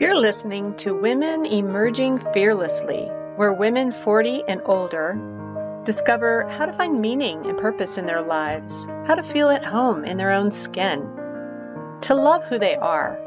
[0.00, 3.04] You're listening to Women Emerging Fearlessly,
[3.36, 8.86] where women 40 and older discover how to find meaning and purpose in their lives,
[9.06, 11.00] how to feel at home in their own skin,
[12.00, 13.20] to love who they are,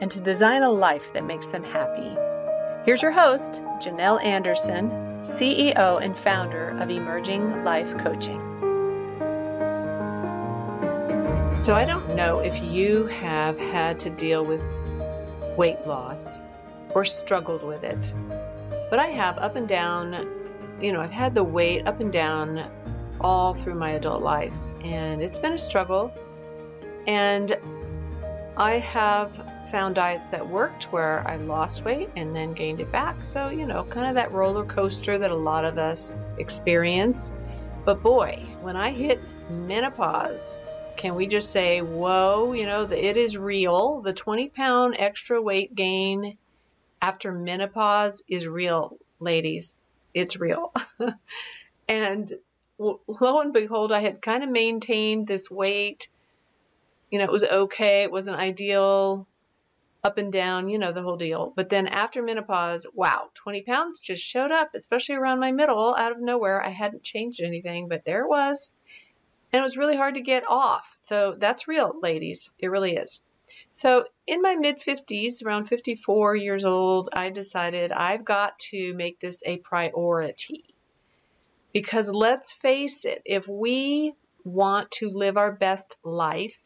[0.00, 2.16] and to design a life that makes them happy.
[2.84, 4.90] Here's your host, Janelle Anderson,
[5.20, 8.42] CEO and founder of Emerging Life Coaching.
[11.54, 14.85] So, I don't know if you have had to deal with
[15.56, 16.40] weight loss
[16.90, 18.14] or struggled with it,
[18.90, 20.26] but I have up and down,
[20.80, 22.70] you know, I've had the weight up and down
[23.20, 26.12] all through my adult life, and it's been a struggle.
[27.06, 27.56] And
[28.56, 29.34] I have
[29.70, 33.24] found diets that worked where I lost weight and then gained it back.
[33.24, 37.30] So, you know, kind of that roller coaster that a lot of us experience.
[37.84, 40.60] But boy, when I hit menopause,
[40.96, 44.00] can we just say, whoa, you know, it is real.
[44.00, 46.38] The 20 pound extra weight gain
[47.00, 49.76] after menopause is real, ladies.
[50.14, 50.72] It's real.
[51.88, 52.32] and
[52.78, 56.08] lo and behold, I had kind of maintained this weight.
[57.10, 58.02] You know, it was okay.
[58.02, 59.26] It wasn't ideal,
[60.02, 61.52] up and down, you know, the whole deal.
[61.54, 66.12] But then after menopause, wow, 20 pounds just showed up, especially around my middle out
[66.12, 66.62] of nowhere.
[66.62, 68.72] I hadn't changed anything, but there it was
[69.52, 70.90] and it was really hard to get off.
[70.94, 72.50] So that's real, ladies.
[72.58, 73.20] It really is.
[73.72, 79.20] So in my mid 50s, around 54 years old, I decided I've got to make
[79.20, 80.64] this a priority.
[81.72, 86.58] Because let's face it, if we want to live our best life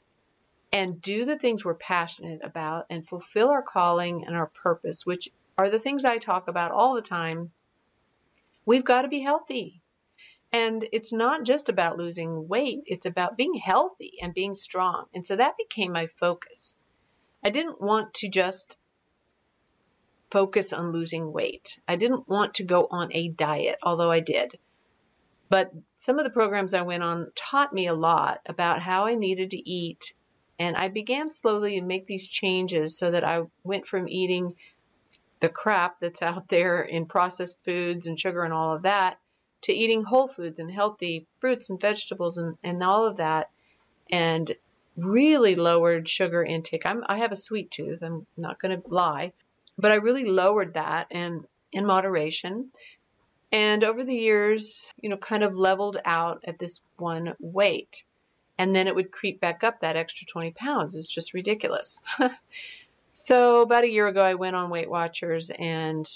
[0.73, 5.29] and do the things we're passionate about and fulfill our calling and our purpose, which
[5.59, 7.51] are the things I talk about all the time,
[8.65, 9.80] we've got to be healthy.
[10.53, 15.07] And it's not just about losing weight, it's about being healthy and being strong.
[15.15, 16.75] And so that became my focus.
[17.45, 18.77] I didn't want to just
[20.31, 21.79] focus on losing weight.
[21.87, 24.59] I didn't want to go on a diet, although I did.
[25.49, 29.15] But some of the programs I went on taught me a lot about how I
[29.15, 30.15] needed to eat.
[30.59, 34.57] And I began slowly to make these changes so that I went from eating
[35.41, 39.19] the crap that's out there in processed foods and sugar and all of that
[39.63, 43.51] to eating whole foods and healthy fruits and vegetables and, and all of that
[44.11, 44.55] and
[44.97, 46.85] really lowered sugar intake.
[46.85, 49.33] I'm, I have a sweet tooth, I'm not going to lie,
[49.79, 52.71] but I really lowered that and in moderation.
[53.53, 58.05] And over the years, you know, kind of leveled out at this one weight.
[58.59, 60.95] And then it would creep back up that extra 20 pounds.
[60.95, 62.03] It's just ridiculous.
[63.13, 66.07] so, about a year ago, I went on Weight Watchers and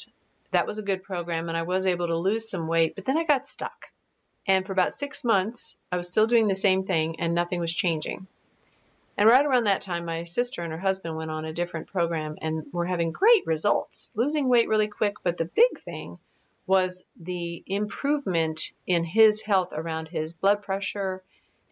[0.55, 3.19] that was a good program and I was able to lose some weight, but then
[3.19, 3.89] I got stuck.
[4.47, 7.75] And for about six months, I was still doing the same thing and nothing was
[7.75, 8.29] changing.
[9.17, 12.37] And right around that time, my sister and her husband went on a different program
[12.41, 15.17] and were having great results, losing weight really quick.
[15.25, 16.19] But the big thing
[16.67, 21.23] was the improvement in his health around his blood pressure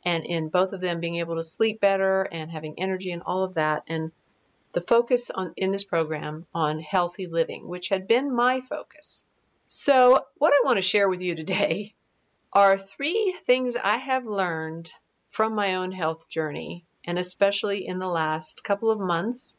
[0.05, 3.45] and in both of them being able to sleep better and having energy and all
[3.45, 3.85] of that.
[3.87, 4.11] And
[4.73, 9.23] the focus on in this program on healthy living, which had been my focus.
[9.69, 11.95] So, what I want to share with you today
[12.53, 14.93] are three things I have learned
[15.31, 19.57] from my own health journey, and especially in the last couple of months,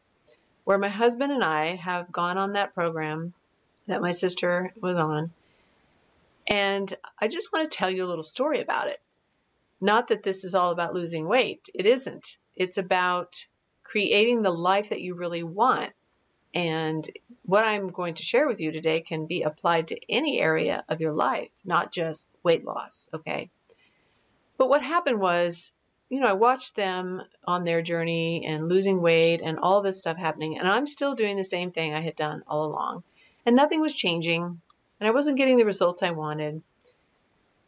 [0.64, 3.34] where my husband and I have gone on that program
[3.88, 5.32] that my sister was on.
[6.48, 9.02] And I just want to tell you a little story about it.
[9.82, 12.38] Not that this is all about losing weight, it isn't.
[12.56, 13.48] It's about
[13.84, 15.92] creating the life that you really want.
[16.54, 17.08] And
[17.46, 21.02] what I'm going to share with you today can be applied to any area of
[21.02, 23.50] your life, not just weight loss, okay?
[24.58, 25.72] But what happened was,
[26.10, 30.18] you know, I watched them on their journey and losing weight and all this stuff
[30.18, 33.04] happening, and I'm still doing the same thing I had done all along.
[33.46, 36.62] And nothing was changing, and I wasn't getting the results I wanted.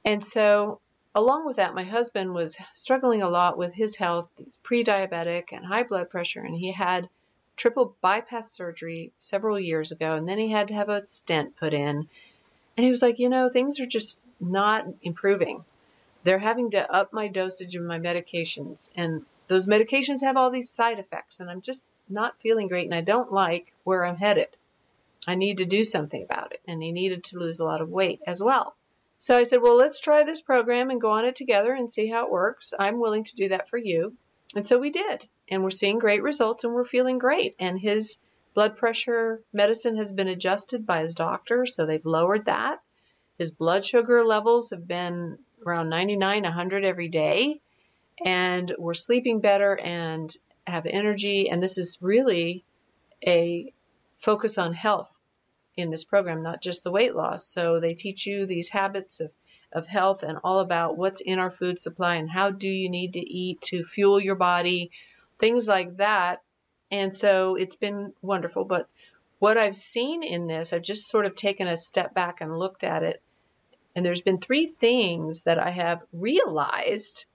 [0.05, 0.79] And so
[1.17, 4.29] Along with that, my husband was struggling a lot with his health.
[4.37, 7.07] He's pre diabetic and high blood pressure, and he had
[7.55, 11.73] triple bypass surgery several years ago, and then he had to have a stent put
[11.73, 12.09] in.
[12.75, 15.63] And he was like, you know, things are just not improving.
[16.25, 20.69] They're having to up my dosage of my medications, and those medications have all these
[20.69, 24.49] side effects, and I'm just not feeling great, and I don't like where I'm headed.
[25.25, 26.61] I need to do something about it.
[26.67, 28.75] And he needed to lose a lot of weight as well.
[29.25, 32.05] So I said, well, let's try this program and go on it together and see
[32.07, 32.75] how it works.
[32.77, 34.15] I'm willing to do that for you.
[34.55, 35.27] And so we did.
[35.49, 37.55] And we're seeing great results and we're feeling great.
[37.57, 38.19] And his
[38.53, 42.81] blood pressure medicine has been adjusted by his doctor, so they've lowered that.
[43.39, 47.61] His blood sugar levels have been around 99, 100 every day.
[48.23, 50.31] And we're sleeping better and
[50.67, 51.49] have energy.
[51.49, 52.63] And this is really
[53.25, 53.73] a
[54.17, 55.14] focus on health
[55.77, 57.45] in this program, not just the weight loss.
[57.45, 59.31] So they teach you these habits of,
[59.71, 63.13] of health and all about what's in our food supply and how do you need
[63.13, 64.91] to eat to fuel your body,
[65.37, 66.41] things like that.
[66.91, 68.63] And so it's been wonderful.
[68.63, 68.87] But
[69.39, 72.83] what I've seen in this, I've just sort of taken a step back and looked
[72.83, 73.21] at it.
[73.95, 77.25] And there's been three things that I have realized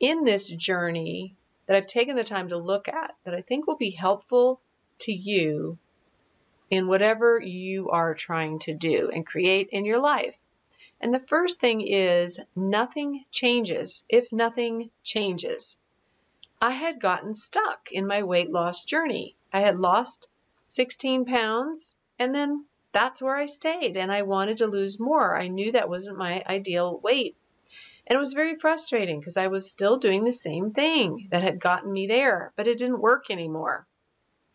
[0.00, 1.36] in this journey
[1.66, 4.60] that I've taken the time to look at that I think will be helpful
[5.00, 5.78] to you
[6.70, 10.36] in whatever you are trying to do and create in your life.
[11.00, 15.76] And the first thing is nothing changes if nothing changes.
[16.60, 19.36] I had gotten stuck in my weight loss journey.
[19.52, 20.28] I had lost
[20.68, 25.36] 16 pounds and then that's where I stayed and I wanted to lose more.
[25.36, 27.36] I knew that wasn't my ideal weight.
[28.06, 31.58] And it was very frustrating because I was still doing the same thing that had
[31.58, 33.86] gotten me there, but it didn't work anymore.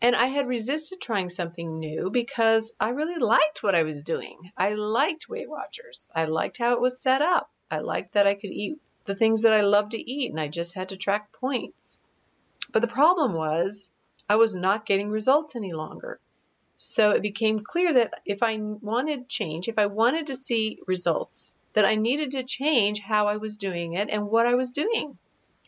[0.02, 4.50] And I had resisted trying something new because I really liked what I was doing.
[4.56, 6.10] I liked Weight Watchers.
[6.14, 7.50] I liked how it was set up.
[7.70, 10.48] I liked that I could eat the things that I loved to eat and I
[10.48, 12.00] just had to track points.
[12.72, 13.90] But the problem was
[14.28, 16.18] I was not getting results any longer.
[16.76, 21.52] So it became clear that if I wanted change, if I wanted to see results,
[21.74, 25.18] that I needed to change how I was doing it and what I was doing.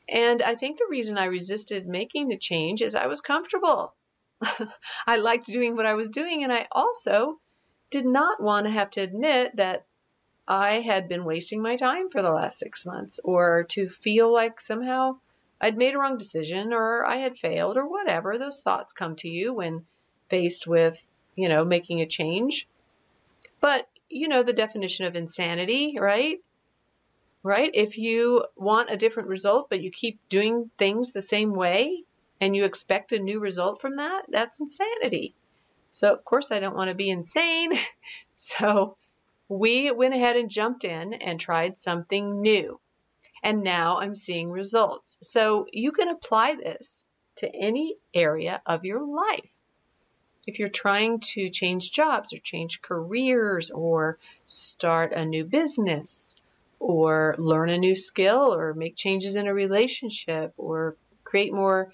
[0.09, 3.93] And I think the reason I resisted making the change is I was comfortable.
[5.07, 7.39] I liked doing what I was doing, and I also
[7.91, 9.85] did not want to have to admit that
[10.49, 14.61] I had been wasting my time for the last six months or to feel like
[14.61, 15.19] somehow
[15.61, 18.37] I'd made a wrong decision or I had failed or whatever.
[18.37, 19.87] Those thoughts come to you when
[20.29, 21.07] faced with,
[21.37, 22.67] you know, making a change.
[23.61, 26.41] But you know the definition of insanity, right?
[27.45, 27.71] Right?
[27.73, 32.05] If you want a different result, but you keep doing things the same way
[32.43, 35.33] and you expect a new result from that, that's insanity.
[35.91, 37.73] So, of course, I don't want to be insane.
[38.37, 38.97] so,
[39.49, 42.81] we went ahead and jumped in and tried something new.
[43.45, 45.19] And now I'm seeing results.
[45.23, 47.05] So, you can apply this
[47.37, 49.49] to any area of your life
[50.49, 56.35] if you're trying to change jobs or change careers or start a new business
[56.81, 61.93] or learn a new skill or make changes in a relationship or create more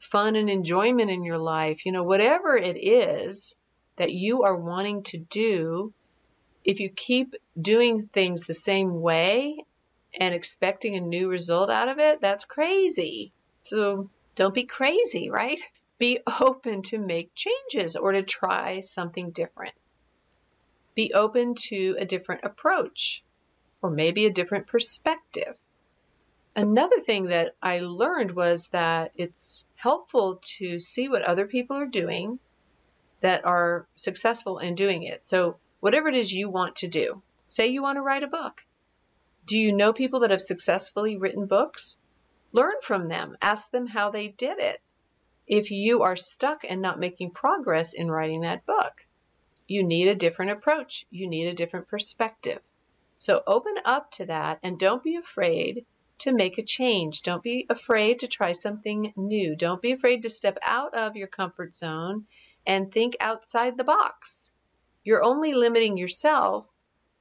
[0.00, 3.54] fun and enjoyment in your life, you know, whatever it is
[3.96, 5.92] that you are wanting to do,
[6.64, 9.56] if you keep doing things the same way
[10.18, 13.32] and expecting a new result out of it, that's crazy.
[13.62, 15.60] So don't be crazy, right?
[15.98, 19.74] Be open to make changes or to try something different.
[20.94, 23.22] Be open to a different approach
[23.82, 25.54] or maybe a different perspective.
[26.56, 31.86] Another thing that I learned was that it's helpful to see what other people are
[31.86, 32.40] doing
[33.20, 35.22] that are successful in doing it.
[35.22, 38.64] So, whatever it is you want to do, say you want to write a book.
[39.46, 41.96] Do you know people that have successfully written books?
[42.52, 44.80] Learn from them, ask them how they did it
[45.46, 49.06] if you are stuck and not making progress in writing that book.
[49.68, 52.60] You need a different approach, you need a different perspective.
[53.18, 55.86] So open up to that and don't be afraid
[56.20, 57.22] to make a change.
[57.22, 59.56] Don't be afraid to try something new.
[59.56, 62.26] Don't be afraid to step out of your comfort zone
[62.66, 64.52] and think outside the box.
[65.02, 66.68] You're only limiting yourself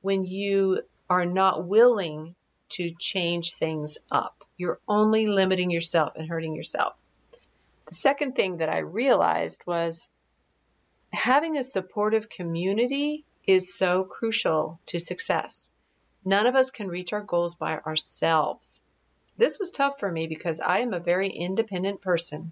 [0.01, 2.35] when you are not willing
[2.69, 4.43] to change things up.
[4.57, 6.95] You're only limiting yourself and hurting yourself.
[7.88, 10.09] The second thing that I realized was
[11.12, 15.69] having a supportive community is so crucial to success.
[16.24, 18.83] None of us can reach our goals by ourselves.
[19.39, 22.51] This was tough for me because I am a very independent person.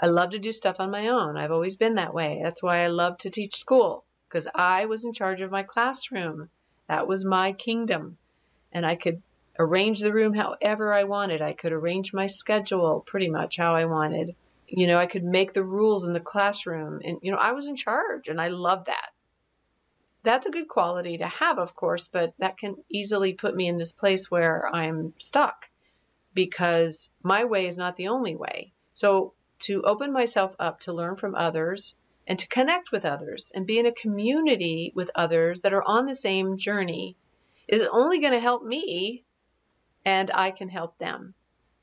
[0.00, 1.36] I love to do stuff on my own.
[1.36, 2.40] I've always been that way.
[2.42, 6.48] That's why I love to teach school because I was in charge of my classroom.
[6.88, 8.16] That was my kingdom.
[8.72, 9.22] And I could
[9.58, 11.42] arrange the room however I wanted.
[11.42, 14.34] I could arrange my schedule pretty much how I wanted
[14.74, 17.68] you know, I could make the rules in the classroom and, you know, I was
[17.68, 19.10] in charge and I love that.
[20.22, 23.76] That's a good quality to have, of course, but that can easily put me in
[23.76, 25.68] this place where I'm stuck
[26.34, 28.72] because my way is not the only way.
[28.94, 31.94] So to open myself up to learn from others
[32.26, 36.06] and to connect with others and be in a community with others that are on
[36.06, 37.16] the same journey
[37.68, 39.24] is only going to help me
[40.04, 41.34] and I can help them.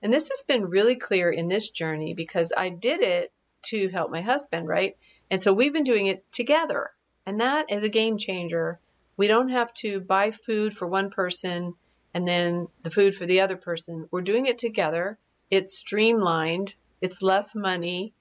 [0.02, 3.32] And this has been really clear in this journey because I did it
[3.64, 4.98] to help my husband, right?
[5.30, 6.92] And so we've been doing it together.
[7.26, 8.80] And that is a game changer.
[9.18, 11.76] We don't have to buy food for one person
[12.14, 14.08] and then the food for the other person.
[14.12, 15.18] We're doing it together.
[15.50, 18.14] It's streamlined, it's less money,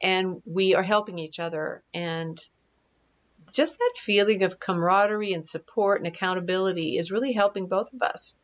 [0.00, 1.82] and we are helping each other.
[1.92, 2.38] And
[3.52, 8.34] just that feeling of camaraderie and support and accountability is really helping both of us.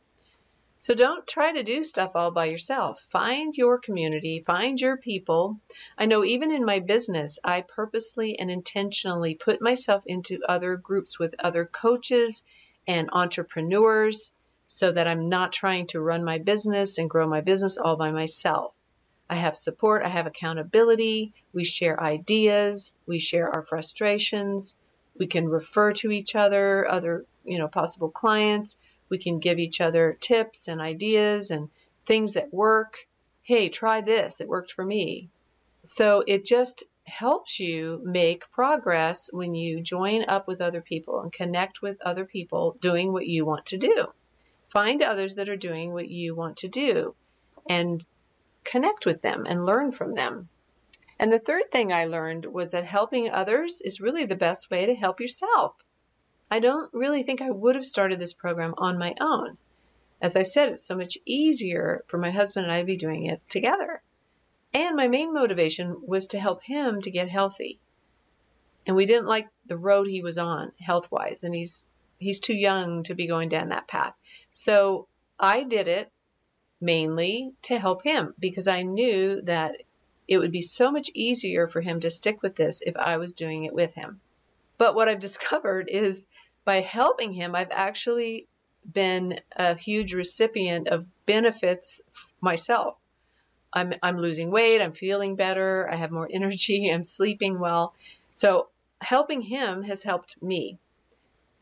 [0.80, 3.00] So don't try to do stuff all by yourself.
[3.10, 5.58] Find your community, find your people.
[5.96, 11.18] I know even in my business, I purposely and intentionally put myself into other groups
[11.18, 12.42] with other coaches
[12.86, 14.32] and entrepreneurs
[14.74, 18.10] so that I'm not trying to run my business and grow my business all by
[18.10, 18.74] myself.
[19.30, 24.74] I have support, I have accountability, we share ideas, we share our frustrations,
[25.16, 28.76] we can refer to each other, other, you know, possible clients,
[29.08, 31.70] we can give each other tips and ideas and
[32.04, 32.96] things that work.
[33.42, 35.28] Hey, try this, it worked for me.
[35.84, 41.32] So it just helps you make progress when you join up with other people and
[41.32, 44.08] connect with other people doing what you want to do.
[44.74, 47.14] Find others that are doing what you want to do
[47.70, 48.04] and
[48.64, 50.48] connect with them and learn from them.
[51.18, 54.86] And the third thing I learned was that helping others is really the best way
[54.86, 55.76] to help yourself.
[56.50, 59.56] I don't really think I would have started this program on my own.
[60.20, 63.26] As I said, it's so much easier for my husband and I to be doing
[63.26, 64.02] it together.
[64.72, 67.78] And my main motivation was to help him to get healthy.
[68.86, 71.84] And we didn't like the road he was on health wise, and he's
[72.24, 74.14] he's too young to be going down that path.
[74.50, 75.06] So
[75.38, 76.10] I did it
[76.80, 79.82] mainly to help him because I knew that
[80.26, 83.34] it would be so much easier for him to stick with this if I was
[83.34, 84.20] doing it with him.
[84.78, 86.24] But what I've discovered is
[86.64, 88.46] by helping him, I've actually
[88.90, 92.00] been a huge recipient of benefits
[92.40, 92.96] myself.
[93.72, 97.94] I'm, I'm losing weight, I'm feeling better, I have more energy, I'm sleeping well.
[98.32, 98.68] So
[99.00, 100.78] helping him has helped me.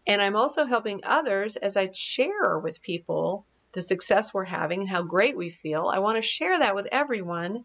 [0.06, 4.88] And I'm also helping others as I share with people the success we're having and
[4.88, 5.87] how great we feel.
[5.87, 7.64] I want to share that with everyone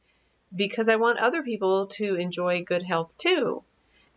[0.55, 3.63] because I want other people to enjoy good health too.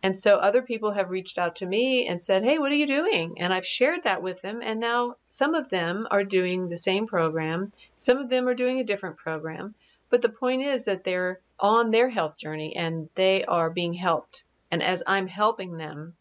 [0.03, 2.87] And so other people have reached out to me and said, Hey, what are you
[2.87, 3.39] doing?
[3.39, 4.61] And I've shared that with them.
[4.63, 8.79] And now some of them are doing the same program, some of them are doing
[8.79, 9.75] a different program.
[10.09, 14.43] But the point is that they're on their health journey and they are being helped.
[14.71, 16.15] And as I'm helping them,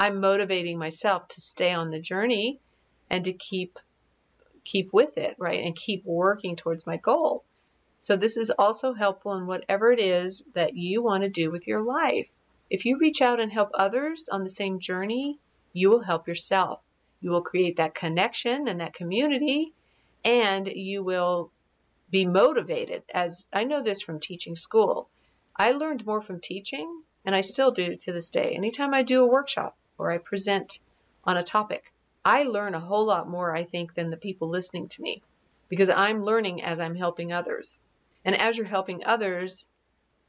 [0.00, 2.58] I'm motivating myself to stay on the journey
[3.10, 3.78] and to keep
[4.64, 5.62] keep with it, right?
[5.62, 7.44] And keep working towards my goal.
[7.98, 11.68] So this is also helpful in whatever it is that you want to do with
[11.68, 12.30] your life.
[12.70, 15.38] If you reach out and help others on the same journey,
[15.74, 16.80] you will help yourself.
[17.20, 19.74] You will create that connection and that community
[20.24, 21.50] and you will
[22.10, 23.02] be motivated.
[23.12, 25.10] As I know this from teaching school,
[25.54, 28.54] I learned more from teaching, and I still do to this day.
[28.54, 30.80] Anytime I do a workshop or I present
[31.24, 31.92] on a topic,
[32.24, 35.22] I learn a whole lot more, I think, than the people listening to me
[35.68, 37.78] because I'm learning as I'm helping others.
[38.24, 39.66] And as you're helping others,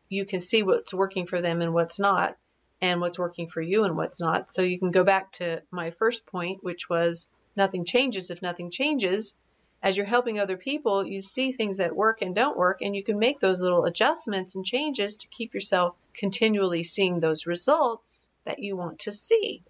[0.09, 2.37] you can see what's working for them and what's not,
[2.81, 4.51] and what's working for you and what's not.
[4.51, 8.71] So you can go back to my first point, which was nothing changes if nothing
[8.71, 9.35] changes
[9.83, 13.03] as you're helping other people, you see things that work and don't work, and you
[13.03, 18.59] can make those little adjustments and changes to keep yourself continually seeing those results that
[18.59, 19.63] you want to see.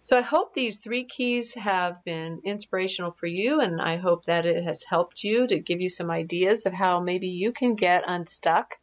[0.00, 4.46] So I hope these three keys have been inspirational for you, and I hope that
[4.46, 8.04] it has helped you to give you some ideas of how maybe you can get
[8.06, 8.78] unstuck.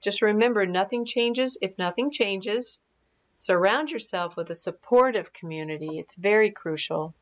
[0.00, 2.80] Just remember, nothing changes if nothing changes.
[3.36, 5.98] Surround yourself with a supportive community.
[5.98, 7.14] It's very crucial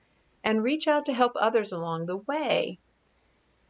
[0.45, 2.79] and reach out to help others along the way.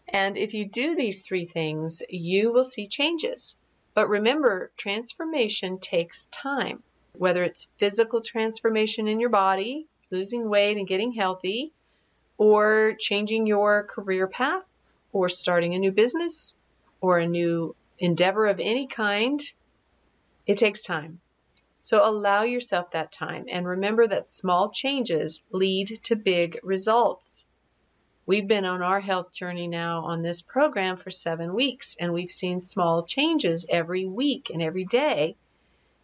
[0.08, 3.56] And if you do these three things, you will see changes.
[3.94, 10.88] But remember, transformation takes time, whether it's physical transformation in your body, losing weight and
[10.88, 11.72] getting healthy,
[12.38, 14.64] or changing your career path,
[15.12, 16.54] or starting a new business,
[17.00, 19.40] or a new endeavor of any kind.
[20.46, 21.20] It takes time.
[21.82, 27.46] So allow yourself that time and remember that small changes lead to big results.
[28.26, 32.30] We've been on our health journey now on this program for seven weeks, and we've
[32.30, 35.36] seen small changes every week and every day.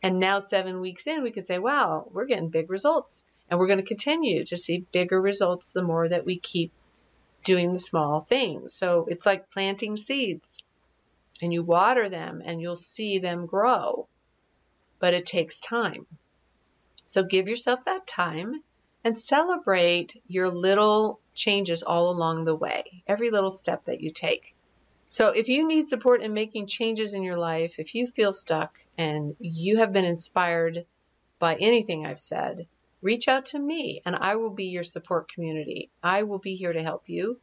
[0.07, 3.25] And now, seven weeks in, we can say, wow, we're getting big results.
[3.49, 6.73] And we're going to continue to see bigger results the more that we keep
[7.45, 8.73] doing the small things.
[8.73, 10.63] So it's like planting seeds,
[11.43, 14.09] and you water them, and you'll see them grow
[14.99, 16.07] but it takes time.
[17.07, 18.63] So give yourself that time
[19.05, 24.55] and celebrate your little changes all along the way, every little step that you take.
[25.09, 28.79] So if you need support in making changes in your life, if you feel stuck
[28.99, 30.85] and you have been inspired
[31.39, 32.67] by anything I've said,
[33.03, 35.91] reach out to me and I will be your support community.
[36.03, 37.39] I will be here to help you.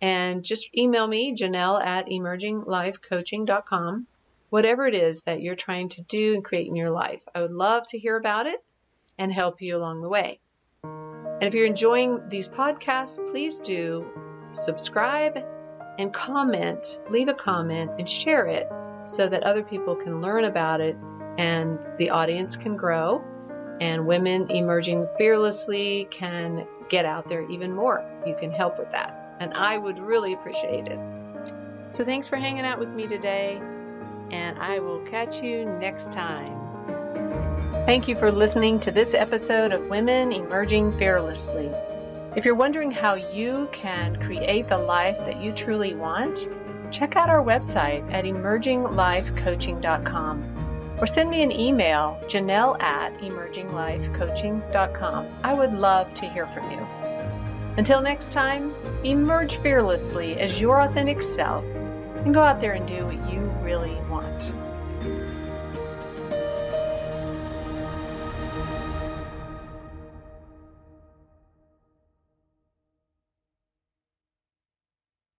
[0.00, 4.06] And just email me, Janelle at emerginglifecoaching.com
[4.52, 7.26] whatever it is that you're trying to do and create in your life.
[7.34, 8.62] I would love to hear about it
[9.16, 10.40] and help you along the way.
[10.84, 14.04] And if you're enjoying these podcasts, please do
[14.52, 15.42] subscribe
[15.98, 18.68] and comment, leave a comment and share it
[19.04, 20.96] so that other people can learn about it
[21.38, 23.24] and the audience can grow
[23.80, 28.04] and women emerging fearlessly can get out there even more.
[28.26, 29.36] You can help with that.
[29.40, 31.00] And I would really appreciate it.
[31.90, 33.60] So thanks for hanging out with me today,
[34.30, 36.58] and I will catch you next time.
[37.86, 41.70] Thank you for listening to this episode of Women Emerging Fearlessly.
[42.34, 46.48] If you're wondering how you can create the life that you truly want,
[46.90, 55.28] check out our website at emerginglifecoaching.com or send me an email, janelle at emerginglifecoaching.com.
[55.44, 56.78] I would love to hear from you.
[57.76, 58.74] Until next time,
[59.04, 64.00] emerge fearlessly as your authentic self and go out there and do what you really
[64.08, 64.54] want.